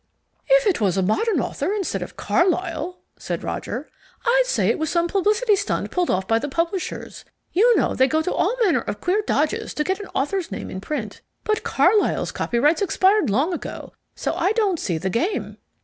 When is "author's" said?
10.15-10.51